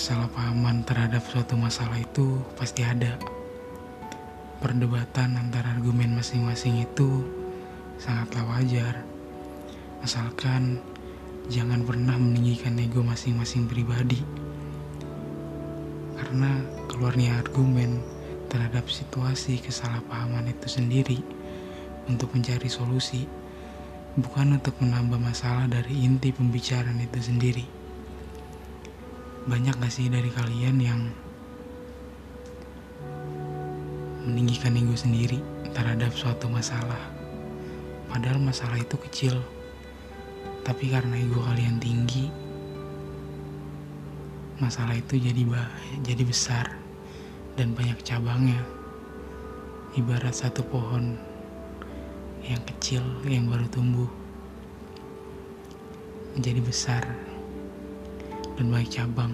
[0.00, 3.20] Kesalahpahaman terhadap suatu masalah itu pasti ada.
[4.64, 7.28] Perdebatan antara argumen masing-masing itu
[8.00, 9.04] sangatlah wajar.
[10.00, 10.80] Asalkan
[11.52, 14.24] jangan pernah meninggikan ego masing-masing pribadi.
[16.16, 18.00] Karena keluarnya argumen
[18.48, 21.20] terhadap situasi kesalahpahaman itu sendiri
[22.08, 23.28] untuk mencari solusi,
[24.16, 27.79] bukan untuk menambah masalah dari inti pembicaraan itu sendiri.
[29.48, 31.00] Banyak gak sih dari kalian yang
[34.28, 35.40] meninggikan ego sendiri
[35.72, 37.00] terhadap suatu masalah?
[38.12, 39.40] Padahal masalah itu kecil,
[40.60, 42.28] tapi karena ego kalian tinggi,
[44.60, 45.40] masalah itu jadi
[46.04, 46.76] jadi besar
[47.56, 48.60] dan banyak cabangnya.
[49.96, 51.16] Ibarat satu pohon
[52.44, 54.10] yang kecil yang baru tumbuh
[56.36, 57.29] menjadi besar
[58.60, 59.32] dan banyak cabang.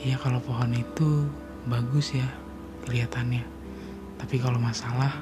[0.00, 1.28] Ya kalau pohon itu
[1.68, 2.24] bagus ya
[2.88, 3.44] kelihatannya,
[4.16, 5.12] tapi kalau masalah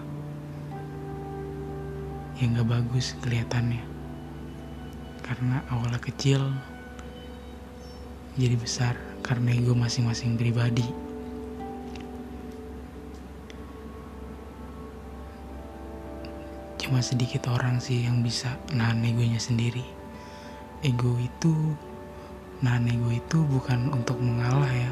[2.38, 3.82] ya nggak bagus kelihatannya
[5.26, 6.38] karena awalnya kecil
[8.38, 8.94] jadi besar
[9.26, 10.86] karena ego masing-masing pribadi.
[16.78, 19.82] Cuma sedikit orang sih yang bisa nahan egonya sendiri.
[20.84, 21.74] Ego itu,
[22.64, 24.88] nahan ego itu bukan untuk mengalah ya,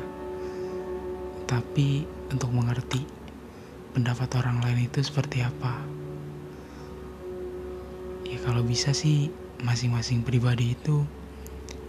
[1.48, 3.00] tapi untuk mengerti
[3.96, 5.80] pendapat orang lain itu seperti apa.
[8.28, 9.32] Ya kalau bisa sih
[9.64, 11.00] masing-masing pribadi itu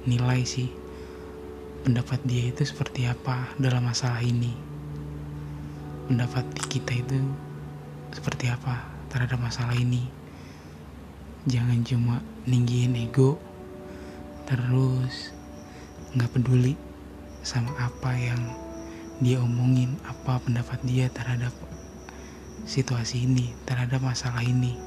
[0.07, 0.71] nilai sih
[1.83, 4.55] pendapat dia itu seperti apa dalam masalah ini.
[6.07, 7.19] Pendapat kita itu
[8.15, 10.07] seperti apa terhadap masalah ini.
[11.43, 13.35] Jangan cuma ninggiin ego,
[14.47, 15.42] terus
[16.13, 16.77] nggak peduli
[17.41, 18.41] sama apa yang
[19.17, 21.53] dia omongin, apa pendapat dia terhadap
[22.69, 24.77] situasi ini, terhadap masalah ini.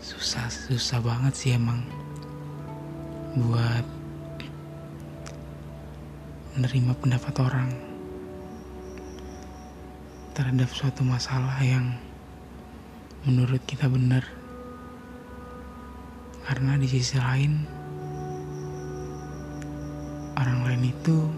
[0.00, 1.84] Susah, susah banget sih emang
[3.36, 3.84] buat
[6.56, 7.70] menerima pendapat orang
[10.34, 11.94] terhadap suatu masalah yang
[13.28, 14.39] menurut kita benar
[16.50, 17.62] karena di sisi lain
[20.34, 21.30] orang lain itu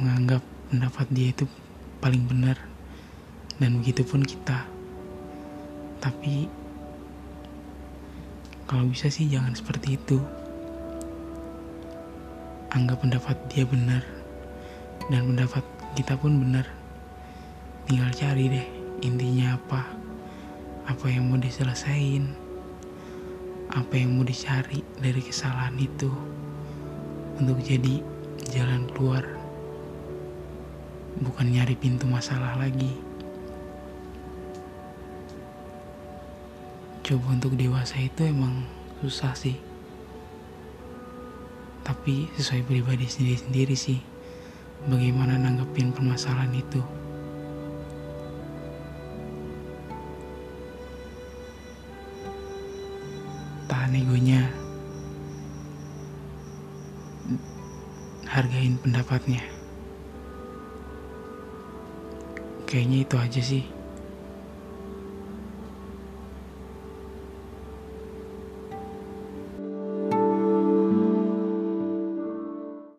[0.00, 0.40] menganggap
[0.72, 1.44] pendapat dia itu
[2.00, 2.56] paling benar
[3.60, 4.64] dan begitu pun kita.
[6.00, 6.48] Tapi
[8.64, 10.16] kalau bisa sih jangan seperti itu.
[12.72, 14.00] Anggap pendapat dia benar
[15.12, 16.64] dan pendapat kita pun benar.
[17.84, 18.66] Tinggal cari deh
[19.04, 19.84] intinya apa.
[20.88, 22.49] Apa yang mau diselesain
[23.70, 26.10] apa yang mau dicari dari kesalahan itu
[27.38, 28.02] untuk jadi
[28.50, 29.22] jalan keluar.
[31.22, 32.98] Bukan nyari pintu masalah lagi.
[37.06, 38.66] Coba untuk dewasa itu emang
[38.98, 39.58] susah sih.
[41.86, 44.02] Tapi sesuai pribadi sendiri-sendiri sih
[44.86, 46.82] bagaimana nanggepin permasalahan itu
[53.90, 54.46] tahan egonya
[58.30, 59.42] hargain pendapatnya.
[62.70, 63.64] Kayaknya itu aja sih